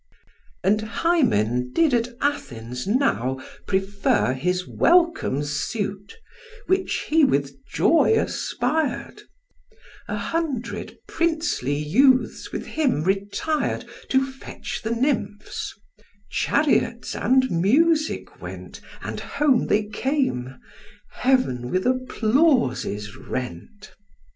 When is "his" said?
4.33-4.67